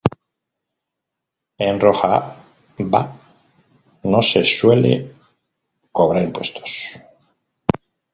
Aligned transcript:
En 1.65 1.79
Rojava 1.79 3.01
no 4.15 4.21
se 4.23 4.43
suele 4.43 4.95
cobrar 5.91 6.23
impuestos. 6.23 6.73